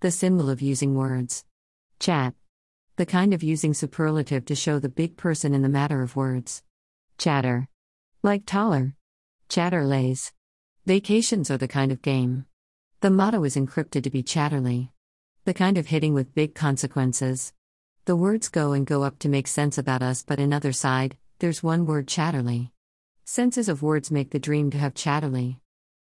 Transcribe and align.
The 0.00 0.12
symbol 0.12 0.48
of 0.48 0.62
using 0.62 0.94
words. 0.94 1.44
Chat. 1.98 2.34
The 2.94 3.04
kind 3.04 3.34
of 3.34 3.42
using 3.42 3.74
superlative 3.74 4.44
to 4.44 4.54
show 4.54 4.78
the 4.78 4.88
big 4.88 5.16
person 5.16 5.54
in 5.54 5.62
the 5.62 5.68
matter 5.68 6.02
of 6.02 6.14
words. 6.14 6.62
Chatter. 7.18 7.66
Like 8.22 8.46
taller. 8.46 8.94
Chatter 9.48 9.84
lays. 9.84 10.32
Vacations 10.86 11.50
are 11.50 11.58
the 11.58 11.66
kind 11.66 11.90
of 11.90 12.00
game. 12.00 12.46
The 13.00 13.10
motto 13.10 13.42
is 13.42 13.56
encrypted 13.56 14.04
to 14.04 14.10
be 14.10 14.22
chatterly. 14.22 14.92
The 15.46 15.54
kind 15.54 15.76
of 15.76 15.88
hitting 15.88 16.14
with 16.14 16.32
big 16.32 16.54
consequences. 16.54 17.52
The 18.04 18.14
words 18.14 18.48
go 18.48 18.74
and 18.74 18.86
go 18.86 19.02
up 19.02 19.18
to 19.18 19.28
make 19.28 19.48
sense 19.48 19.78
about 19.78 20.00
us, 20.00 20.22
but 20.22 20.38
another 20.38 20.70
side, 20.72 21.16
there's 21.40 21.64
one 21.64 21.86
word 21.86 22.06
chatterly. 22.06 22.70
Senses 23.24 23.68
of 23.68 23.82
words 23.82 24.12
make 24.12 24.30
the 24.30 24.38
dream 24.38 24.70
to 24.70 24.78
have 24.78 24.94
chatterly. 24.94 25.58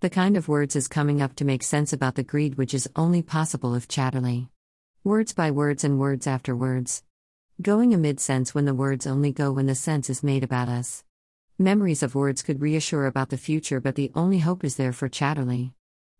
The 0.00 0.10
kind 0.10 0.36
of 0.36 0.46
words 0.46 0.76
is 0.76 0.88
coming 0.88 1.22
up 1.22 1.34
to 1.36 1.44
make 1.46 1.62
sense 1.62 1.90
about 1.90 2.16
the 2.16 2.22
greed 2.22 2.56
which 2.56 2.74
is 2.74 2.88
only 2.96 3.22
possible 3.22 3.74
if 3.74 3.88
chatterly. 3.88 4.50
Words 5.04 5.32
by 5.32 5.50
words 5.50 5.84
and 5.84 5.98
words 5.98 6.26
after 6.26 6.54
words. 6.54 7.02
Going 7.62 7.94
amid 7.94 8.20
sense 8.20 8.54
when 8.54 8.66
the 8.66 8.74
words 8.74 9.06
only 9.06 9.32
go 9.32 9.52
when 9.52 9.64
the 9.64 9.74
sense 9.74 10.10
is 10.10 10.22
made 10.22 10.44
about 10.44 10.68
us. 10.68 11.02
Memories 11.58 12.02
of 12.02 12.14
words 12.14 12.42
could 12.42 12.60
reassure 12.60 13.06
about 13.06 13.30
the 13.30 13.38
future, 13.38 13.80
but 13.80 13.94
the 13.94 14.12
only 14.14 14.40
hope 14.40 14.64
is 14.64 14.76
there 14.76 14.92
for 14.92 15.08
Chatterley. 15.08 15.72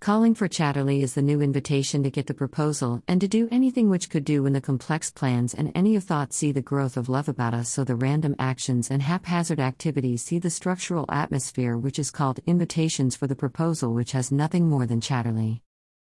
Calling 0.00 0.34
for 0.34 0.48
Chatterley 0.48 1.02
is 1.02 1.12
the 1.12 1.20
new 1.20 1.42
invitation 1.42 2.02
to 2.04 2.10
get 2.10 2.26
the 2.26 2.32
proposal 2.32 3.02
and 3.06 3.20
to 3.20 3.28
do 3.28 3.50
anything 3.52 3.90
which 3.90 4.08
could 4.08 4.24
do 4.24 4.42
when 4.42 4.54
the 4.54 4.60
complex 4.62 5.10
plans 5.10 5.52
and 5.52 5.70
any 5.74 5.94
of 5.94 6.04
thought 6.04 6.32
see 6.32 6.52
the 6.52 6.62
growth 6.62 6.96
of 6.96 7.10
love 7.10 7.28
about 7.28 7.52
us, 7.52 7.68
so 7.68 7.84
the 7.84 7.94
random 7.94 8.34
actions 8.38 8.90
and 8.90 9.02
haphazard 9.02 9.60
activities 9.60 10.24
see 10.24 10.38
the 10.38 10.48
structural 10.48 11.04
atmosphere 11.10 11.76
which 11.76 11.98
is 11.98 12.10
called 12.10 12.40
invitations 12.46 13.14
for 13.14 13.26
the 13.26 13.36
proposal, 13.36 13.92
which 13.92 14.12
has 14.12 14.32
nothing 14.32 14.70
more 14.70 14.86
than 14.86 15.02
Chatterley. 15.02 15.60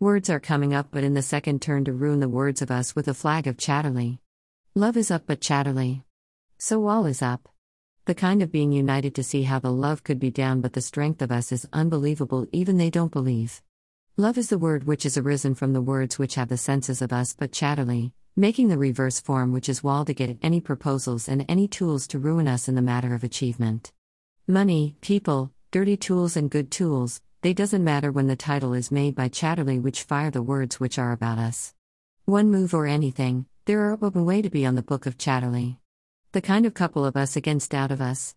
Words 0.00 0.28
are 0.30 0.40
coming 0.40 0.74
up, 0.74 0.88
but 0.90 1.04
in 1.04 1.14
the 1.14 1.22
second 1.22 1.62
turn 1.62 1.84
to 1.84 1.92
ruin 1.92 2.18
the 2.18 2.28
words 2.28 2.62
of 2.62 2.72
us 2.72 2.96
with 2.96 3.06
a 3.06 3.14
flag 3.14 3.46
of 3.46 3.56
Chatterley. 3.56 4.18
Love 4.74 4.96
is 4.96 5.12
up, 5.12 5.28
but 5.28 5.40
Chatterley. 5.40 6.02
So 6.58 6.88
all 6.88 7.06
is 7.06 7.22
up. 7.22 7.48
The 8.06 8.16
kind 8.16 8.42
of 8.42 8.50
being 8.50 8.72
united 8.72 9.14
to 9.14 9.22
see 9.22 9.44
how 9.44 9.60
the 9.60 9.70
love 9.70 10.02
could 10.02 10.18
be 10.18 10.32
down, 10.32 10.60
but 10.60 10.72
the 10.72 10.82
strength 10.82 11.22
of 11.22 11.30
us 11.30 11.52
is 11.52 11.68
unbelievable, 11.72 12.48
even 12.50 12.78
they 12.78 12.90
don't 12.90 13.12
believe. 13.12 13.62
Love 14.18 14.38
is 14.38 14.48
the 14.48 14.56
word 14.56 14.84
which 14.84 15.04
is 15.04 15.18
arisen 15.18 15.54
from 15.54 15.74
the 15.74 15.80
words 15.82 16.18
which 16.18 16.36
have 16.36 16.48
the 16.48 16.56
senses 16.56 17.02
of 17.02 17.12
us 17.12 17.36
but 17.38 17.52
chatterly, 17.52 18.14
making 18.34 18.68
the 18.68 18.78
reverse 18.78 19.20
form 19.20 19.52
which 19.52 19.68
is 19.68 19.84
wall 19.84 20.06
to 20.06 20.14
get 20.14 20.38
any 20.42 20.58
proposals 20.58 21.28
and 21.28 21.44
any 21.50 21.68
tools 21.68 22.06
to 22.06 22.18
ruin 22.18 22.48
us 22.48 22.66
in 22.66 22.74
the 22.76 22.80
matter 22.80 23.14
of 23.14 23.22
achievement. 23.22 23.92
Money, 24.46 24.96
people, 25.02 25.52
dirty 25.70 25.98
tools, 25.98 26.34
and 26.34 26.50
good 26.50 26.70
tools, 26.70 27.20
they 27.42 27.52
doesn't 27.52 27.84
matter 27.84 28.10
when 28.10 28.26
the 28.26 28.36
title 28.36 28.72
is 28.72 28.90
made 28.90 29.14
by 29.14 29.28
chatterly 29.28 29.78
which 29.78 30.04
fire 30.04 30.30
the 30.30 30.40
words 30.40 30.80
which 30.80 30.98
are 30.98 31.12
about 31.12 31.36
us. 31.36 31.74
One 32.24 32.50
move 32.50 32.72
or 32.72 32.86
anything, 32.86 33.44
there 33.66 33.82
are 33.82 33.98
open 34.02 34.24
way 34.24 34.40
to 34.40 34.48
be 34.48 34.64
on 34.64 34.76
the 34.76 34.82
book 34.82 35.04
of 35.04 35.18
chatterly. 35.18 35.78
The 36.32 36.40
kind 36.40 36.64
of 36.64 36.72
couple 36.72 37.04
of 37.04 37.18
us 37.18 37.36
against 37.36 37.74
out 37.74 37.90
of 37.90 38.00
us. 38.00 38.34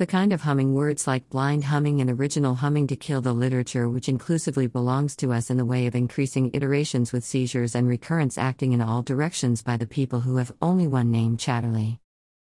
The 0.00 0.06
kind 0.06 0.32
of 0.32 0.40
humming 0.40 0.72
words 0.72 1.06
like 1.06 1.28
blind 1.28 1.64
humming 1.64 2.00
and 2.00 2.08
original 2.08 2.54
humming 2.54 2.86
to 2.86 2.96
kill 2.96 3.20
the 3.20 3.34
literature, 3.34 3.86
which 3.86 4.08
inclusively 4.08 4.66
belongs 4.66 5.14
to 5.16 5.30
us 5.30 5.50
in 5.50 5.58
the 5.58 5.64
way 5.66 5.86
of 5.86 5.94
increasing 5.94 6.50
iterations 6.54 7.12
with 7.12 7.22
seizures 7.22 7.74
and 7.74 7.86
recurrence 7.86 8.38
acting 8.38 8.72
in 8.72 8.80
all 8.80 9.02
directions 9.02 9.62
by 9.62 9.76
the 9.76 9.86
people 9.86 10.20
who 10.20 10.38
have 10.38 10.52
only 10.62 10.86
one 10.86 11.10
name 11.10 11.36
Chatterley. 11.36 11.98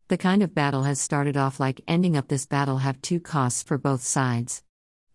The 0.08 0.20
kind 0.20 0.44
of 0.44 0.54
battle 0.54 0.84
has 0.84 1.02
started 1.02 1.36
off 1.36 1.60
like 1.60 1.82
ending 1.88 2.16
up 2.16 2.28
this 2.28 2.46
battle 2.46 2.78
have 2.78 3.02
two 3.02 3.20
costs 3.20 3.64
for 3.64 3.80
both 3.80 4.04
sides. 4.04 4.62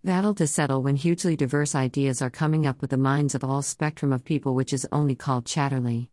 Battle 0.03 0.35
to 0.35 0.49
settle 0.49 0.83
when 0.83 0.97
hugely 0.97 1.37
diverse 1.37 1.77
ideas 1.77 2.21
are 2.21 2.29
coming 2.29 2.67
up 2.67 2.81
with 2.81 2.91
the 2.91 2.97
minds 2.97 3.37
of 3.37 3.45
all 3.45 3.63
spectrum 3.63 4.13
of 4.13 4.25
people, 4.25 4.57
which 4.57 4.73
is 4.73 4.85
only 4.91 5.15
called 5.15 5.45
Chatterley. 5.45 6.09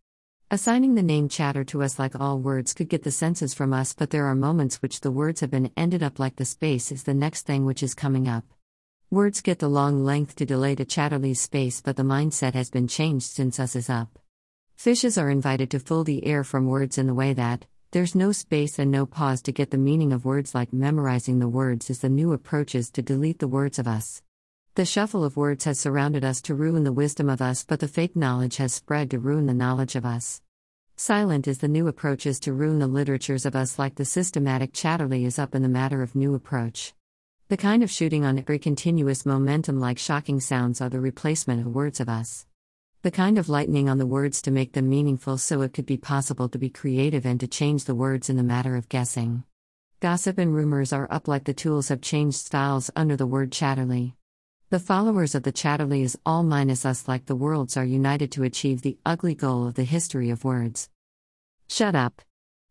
Assigning 0.52 0.95
the 0.95 1.03
name 1.03 1.30
chatter 1.30 1.64
to 1.66 1.83
us 1.83 2.00
like 2.00 2.19
all 2.19 2.39
words 2.39 2.73
could 2.73 2.89
get 2.89 3.03
the 3.03 3.11
senses 3.11 3.53
from 3.53 3.72
us, 3.72 3.94
but 3.94 4.09
there 4.09 4.25
are 4.25 4.33
moments 4.33 4.81
which 4.81 5.02
the 5.02 5.11
words 5.11 5.42
have 5.42 5.52
been 5.52 5.69
ended 5.78 6.02
up 6.02 6.17
like 6.17 6.38
the 6.38 6.45
space 6.45 6.92
is 6.92 7.04
the 7.04 7.14
next 7.14 7.45
thing 7.45 7.65
which 7.65 7.83
is 7.83 7.93
coming 7.93 8.27
up. 8.27 8.43
Words 9.11 9.42
get 9.42 9.60
the 9.60 9.70
long 9.70 10.04
length 10.04 10.36
to 10.37 10.48
delay 10.48 10.73
to 10.73 10.86
Chatterley's 10.86 11.39
space, 11.39 11.82
but 11.82 11.98
the 11.98 12.04
mindset 12.04 12.55
has 12.55 12.71
been 12.71 12.87
changed 12.87 13.27
since 13.27 13.60
us 13.60 13.76
is 13.76 13.92
up. 13.92 14.17
Fishes 14.76 15.20
are 15.20 15.30
invited 15.30 15.70
to 15.70 15.80
fill 15.80 16.04
the 16.04 16.26
air 16.26 16.43
from 16.43 16.66
words 16.66 16.98
in 16.98 17.05
the 17.05 17.14
way 17.14 17.31
that, 17.33 17.67
there's 17.92 18.16
no 18.16 18.31
space 18.31 18.80
and 18.80 18.89
no 18.89 19.05
pause 19.05 19.43
to 19.43 19.52
get 19.52 19.70
the 19.70 19.77
meaning 19.77 20.11
of 20.11 20.26
words, 20.26 20.55
like 20.55 20.73
memorizing 20.73 21.37
the 21.37 21.48
words 21.48 21.92
is 21.92 21.99
the 21.99 22.10
new 22.10 22.33
approaches 22.33 22.89
to 22.89 23.04
delete 23.04 23.37
the 23.37 23.48
words 23.48 23.77
of 23.77 23.87
us. 23.87 24.23
The 24.75 24.85
shuffle 24.85 25.23
of 25.23 25.35
words 25.35 25.65
has 25.65 25.80
surrounded 25.80 26.23
us 26.23 26.41
to 26.43 26.55
ruin 26.55 26.83
the 26.83 26.93
wisdom 26.93 27.30
of 27.30 27.41
us, 27.41 27.65
but 27.67 27.80
the 27.80 27.87
fake 27.87 28.15
knowledge 28.15 28.57
has 28.57 28.73
spread 28.73 29.09
to 29.11 29.19
ruin 29.19 29.45
the 29.45 29.53
knowledge 29.53 29.95
of 29.95 30.05
us. 30.05 30.41
Silent 30.95 31.47
is 31.47 31.57
the 31.57 31.67
new 31.67 31.87
approaches 31.87 32.39
to 32.41 32.53
ruin 32.53 32.80
the 32.80 32.87
literatures 32.87 33.45
of 33.45 33.55
us, 33.55 33.80
like 33.80 33.95
the 33.95 34.05
systematic 34.05 34.71
Chatterley 34.71 35.25
is 35.25 35.39
up 35.39 35.55
in 35.55 35.63
the 35.63 35.69
matter 35.69 36.02
of 36.02 36.15
new 36.15 36.35
approach. 36.35 36.93
The 37.49 37.57
kind 37.57 37.83
of 37.83 37.89
shooting 37.89 38.23
on 38.23 38.37
every 38.37 38.59
continuous 38.59 39.25
momentum, 39.25 39.80
like 39.80 39.97
shocking 39.97 40.39
sounds, 40.39 40.81
are 40.81 40.89
the 40.89 40.99
replacement 40.99 41.61
of 41.61 41.73
words 41.73 41.99
of 41.99 42.07
us. 42.07 42.45
The 43.01 43.11
kind 43.11 43.37
of 43.37 43.49
lightning 43.49 43.89
on 43.89 43.97
the 43.97 44.05
words 44.05 44.41
to 44.43 44.51
make 44.51 44.73
them 44.73 44.87
meaningful 44.87 45.37
so 45.39 45.61
it 45.61 45.73
could 45.73 45.86
be 45.86 45.97
possible 45.97 46.47
to 46.49 46.59
be 46.59 46.69
creative 46.69 47.25
and 47.25 47.39
to 47.39 47.47
change 47.47 47.86
the 47.86 47.95
words 47.95 48.30
in 48.30 48.37
the 48.37 48.43
matter 48.43 48.75
of 48.75 48.87
guessing. 48.87 49.45
Gossip 49.99 50.37
and 50.37 50.53
rumors 50.53 50.93
are 50.93 51.07
up 51.09 51.27
like 51.27 51.45
the 51.45 51.53
tools 51.53 51.87
have 51.87 52.01
changed 52.01 52.37
styles 52.37 52.91
under 52.95 53.15
the 53.15 53.25
word 53.25 53.51
Chatterley. 53.51 54.13
The 54.71 54.80
followers 54.80 55.33
of 55.33 55.41
the 55.41 55.52
Chatterley 55.52 56.03
is 56.03 56.15
all 56.27 56.43
minus 56.43 56.85
us 56.85 57.07
like 57.07 57.25
the 57.25 57.35
worlds 57.35 57.75
are 57.75 57.83
united 57.83 58.31
to 58.33 58.43
achieve 58.43 58.83
the 58.83 58.99
ugly 59.03 59.33
goal 59.33 59.65
of 59.65 59.73
the 59.73 59.83
history 59.83 60.30
of 60.30 60.43
words. 60.43 60.91
Shut 61.67 61.95
up. 61.95 62.21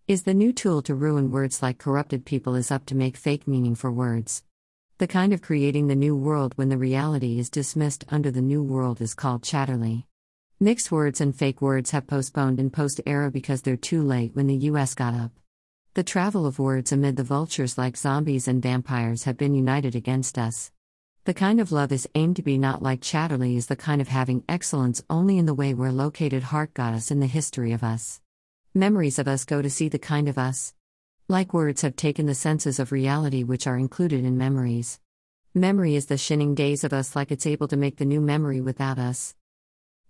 Is 0.06 0.22
the 0.22 0.32
new 0.32 0.53
tool 0.53 0.81
to 0.82 0.94
ruin 0.94 1.32
words 1.32 1.60
like 1.60 1.78
corrupted 1.78 2.25
people 2.25 2.54
is 2.54 2.70
up 2.70 2.86
to 2.86 2.94
make 2.94 3.16
fake 3.16 3.48
meaning 3.48 3.75
for 3.75 3.91
words. 3.91 4.44
The 4.98 5.09
kind 5.09 5.32
of 5.32 5.42
creating 5.42 5.88
the 5.88 5.97
new 5.97 6.14
world 6.14 6.53
when 6.54 6.69
the 6.69 6.78
reality 6.78 7.36
is 7.41 7.50
dismissed 7.50 8.04
under 8.10 8.30
the 8.30 8.41
new 8.41 8.62
world 8.62 9.00
is 9.00 9.12
called 9.12 9.42
Chatterley. 9.42 10.04
Mixed 10.60 10.92
words 10.92 11.20
and 11.20 11.34
fake 11.34 11.60
words 11.60 11.91
have 11.91 12.06
postponed 12.06 12.60
in 12.60 12.70
post 12.70 13.00
era 13.06 13.28
because 13.28 13.62
they're 13.62 13.76
too 13.76 14.03
late 14.03 14.36
when 14.36 14.47
the 14.47 14.69
US 14.70 14.94
got 14.94 15.15
up. 15.15 15.32
The 15.94 16.04
travel 16.04 16.47
of 16.47 16.60
words 16.60 16.92
amid 16.92 17.16
the 17.16 17.25
vultures 17.25 17.76
like 17.76 17.97
zombies 17.97 18.47
and 18.47 18.62
vampires 18.62 19.25
have 19.25 19.36
been 19.36 19.56
united 19.56 19.97
against 19.97 20.38
us. 20.38 20.70
The 21.28 21.34
kind 21.34 21.61
of 21.61 21.72
love 21.72 21.93
is 21.93 22.09
aimed 22.15 22.37
to 22.37 22.43
be 22.43 22.56
not 22.56 22.83
like 22.83 23.03
Chatterley 23.03 23.59
is 23.59 23.66
the 23.66 23.77
kind 23.77 24.00
of 24.00 24.09
having 24.09 24.44
excellence 24.49 25.03
only 25.11 25.37
in 25.37 25.44
the 25.44 25.53
way 25.53 25.75
we're 25.75 25.93
located 25.93 26.44
heart 26.44 26.72
got 26.72 26.94
us 26.94 27.11
in 27.11 27.21
the 27.21 27.27
history 27.27 27.72
of 27.72 27.84
us. 27.84 28.22
Memories 28.75 29.19
of 29.19 29.28
us 29.28 29.44
go 29.44 29.61
to 29.61 29.69
see 29.69 29.91
the 29.91 29.99
kind 29.99 30.27
of 30.27 30.39
us. 30.39 30.72
Like 31.28 31.53
words 31.53 31.83
have 31.83 31.97
taken 31.97 32.25
the 32.25 32.34
senses 32.34 32.78
of 32.78 32.93
reality 32.93 33.43
which 33.43 33.66
are 33.66 33.77
included 33.77 34.25
in 34.25 34.39
memories. 34.39 35.00
Memory 35.55 35.97
is 35.97 36.06
the 36.06 36.16
shinning 36.16 36.55
days 36.55 36.83
of 36.83 36.94
us 36.94 37.15
like 37.15 37.31
it's 37.31 37.47
able 37.47 37.69
to 37.69 37.77
make 37.77 37.99
the 37.99 38.06
new 38.06 38.22
memory 38.22 38.62
without 38.62 38.99
us. 38.99 39.34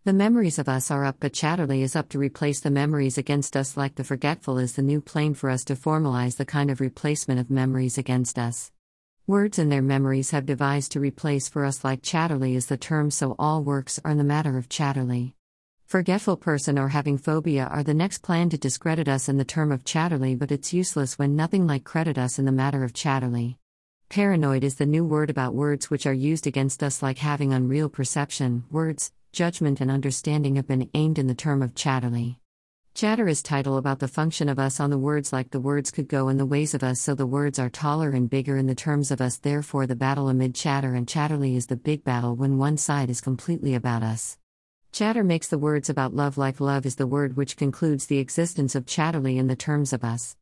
The 0.05 0.13
memories 0.13 0.61
of 0.61 0.69
us 0.69 0.89
are 0.89 1.05
up, 1.05 1.17
but 1.19 1.33
Chatterley 1.33 1.83
is 1.83 1.97
up 1.97 2.09
to 2.11 2.19
replace 2.21 2.61
the 2.61 2.71
memories 2.71 3.19
against 3.19 3.57
us, 3.57 3.77
like 3.77 3.97
the 3.97 4.05
forgetful 4.05 4.57
is 4.57 4.77
the 4.77 4.83
new 4.83 5.01
plane 5.01 5.35
for 5.35 5.51
us 5.51 5.65
to 5.65 5.75
formalize 5.75 6.37
the 6.37 6.47
kind 6.47 6.71
of 6.71 6.81
replacement 6.81 7.41
of 7.41 7.51
memories 7.51 7.99
against 7.99 8.39
us. 8.39 8.71
Words 9.29 9.59
and 9.59 9.71
their 9.71 9.83
memories 9.83 10.31
have 10.31 10.47
devised 10.47 10.93
to 10.93 11.01
replace 11.01 11.51
for 11.51 11.67
us 11.67 11.85
like 11.85 12.01
Chatterley 12.01 12.55
is 12.55 12.65
the 12.65 12.79
term, 12.79 13.11
so 13.11 13.37
all 13.39 13.63
works 13.63 14.01
are 14.03 14.11
in 14.11 14.17
the 14.17 14.25
matter 14.25 14.57
of 14.57 14.71
Chatterley. 14.71 15.35
Forgetful 15.85 16.39
person 16.39 16.79
or 16.79 16.89
having 16.89 17.19
phobia 17.19 17.67
are 17.67 17.83
the 17.83 17.93
next 17.93 18.23
plan 18.23 18.49
to 18.49 18.57
discredit 18.57 19.07
us 19.07 19.29
in 19.29 19.37
the 19.37 19.45
term 19.45 19.71
of 19.71 19.85
Chatterley, 19.85 20.39
but 20.39 20.51
it's 20.51 20.73
useless 20.73 21.19
when 21.19 21.37
nothing 21.37 21.67
like 21.67 21.85
credit 21.85 22.17
us 22.17 22.39
in 22.39 22.47
the 22.47 22.53
matter 22.53 22.85
of 22.85 22.95
Chatterley. 22.95 23.57
Paranoid 24.09 24.65
is 24.65 24.77
the 24.77 24.87
new 24.87 25.05
word 25.05 25.29
about 25.29 25.55
words 25.55 25.91
which 25.91 26.07
are 26.07 26.15
used 26.15 26.47
against 26.47 26.83
us, 26.83 27.03
like 27.03 27.19
having 27.19 27.53
unreal 27.53 27.91
perception. 27.91 28.65
Words, 28.71 29.13
judgment, 29.33 29.83
and 29.83 29.91
understanding 29.91 30.57
have 30.57 30.67
been 30.67 30.89
aimed 30.95 31.19
in 31.19 31.27
the 31.27 31.35
term 31.35 31.61
of 31.61 31.75
Chatterley. 31.75 32.37
Chatter 32.99 33.29
is 33.29 33.45
title 33.45 33.77
about 33.77 34.01
the 34.01 34.09
function 34.09 34.49
of 34.49 34.59
us 34.59 34.81
on 34.81 34.91
the 34.91 34.99
words 34.99 35.33
like 35.33 35.53
the 35.53 35.61
words 35.61 35.93
could 35.93 36.09
go 36.09 36.29
in 36.29 36.37
the 36.37 36.45
ways 36.45 36.75
of 36.75 36.83
us 36.83 37.01
so 37.01 37.15
the 37.15 37.29
words 37.29 37.57
are 37.57 37.71
taller 37.71 38.11
and 38.11 38.29
bigger 38.29 38.57
in 38.57 38.67
the 38.67 38.75
terms 38.75 39.13
of 39.13 39.21
us 39.21 39.37
therefore 39.39 39.87
the 39.87 39.95
battle 39.95 40.29
amid 40.29 40.53
chatter 40.53 40.95
and 40.95 41.07
chatterly 41.07 41.55
is 41.55 41.69
the 41.69 41.77
big 41.77 42.03
battle 42.03 42.35
when 42.35 42.59
one 42.59 42.77
side 42.77 43.09
is 43.09 43.21
completely 43.21 43.77
about 43.77 44.03
us. 44.03 44.37
Chatter 44.91 45.23
makes 45.23 45.47
the 45.47 45.61
words 45.61 45.89
about 45.89 46.13
love 46.13 46.37
like 46.37 46.59
love 46.59 46.85
is 46.85 46.97
the 46.97 47.07
word 47.07 47.37
which 47.37 47.57
concludes 47.57 48.07
the 48.07 48.19
existence 48.19 48.75
of 48.75 48.85
chatterly 48.85 49.39
in 49.39 49.47
the 49.47 49.55
terms 49.55 49.93
of 49.93 50.03
us. 50.03 50.37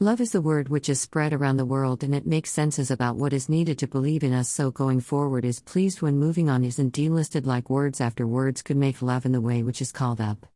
Love 0.00 0.22
is 0.22 0.32
the 0.32 0.40
word 0.40 0.70
which 0.70 0.88
is 0.88 0.98
spread 0.98 1.34
around 1.34 1.58
the 1.58 1.66
world 1.66 2.02
and 2.02 2.14
it 2.14 2.26
makes 2.26 2.50
senses 2.50 2.90
about 2.90 3.16
what 3.16 3.34
is 3.34 3.50
needed 3.50 3.78
to 3.78 3.86
believe 3.86 4.24
in 4.24 4.32
us 4.32 4.48
so 4.48 4.70
going 4.70 5.00
forward 5.00 5.44
is 5.44 5.60
pleased 5.60 6.00
when 6.00 6.16
moving 6.16 6.48
on 6.48 6.64
isn't 6.64 6.94
delisted 6.94 7.44
like 7.44 7.68
words 7.68 8.00
after 8.00 8.26
words 8.26 8.62
could 8.62 8.78
make 8.78 9.02
love 9.02 9.26
in 9.26 9.32
the 9.32 9.42
way 9.42 9.62
which 9.62 9.82
is 9.82 9.92
called 9.92 10.22
up. 10.22 10.46